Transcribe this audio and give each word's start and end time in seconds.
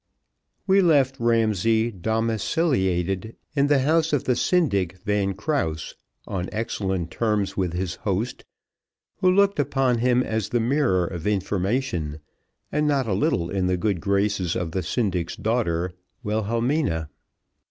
We 0.65 0.81
left 0.81 1.19
Ramsay 1.19 1.91
domiciliated 1.91 3.35
in 3.55 3.67
the 3.67 3.81
house 3.81 4.13
of 4.13 4.23
the 4.23 4.35
syndic 4.35 4.97
Van 5.05 5.35
Krause, 5.35 5.93
on 6.25 6.49
excellent 6.51 7.11
terms 7.11 7.55
with 7.55 7.73
his 7.73 7.97
host, 7.97 8.43
who 9.17 9.29
looked 9.31 9.59
upon 9.59 9.99
him 9.99 10.23
as 10.23 10.49
the 10.49 10.59
mirror 10.59 11.05
of 11.05 11.27
information, 11.27 12.19
and 12.71 12.87
not 12.87 13.05
a 13.07 13.13
little 13.13 13.51
in 13.51 13.67
the 13.67 13.77
good 13.77 14.01
graces 14.01 14.55
of 14.55 14.71
the 14.71 14.81
syndic's 14.81 15.35
daughter, 15.35 15.93
Wilhelmina. 16.23 17.11